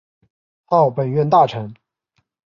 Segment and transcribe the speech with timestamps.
[0.65, 1.75] 号本院大臣。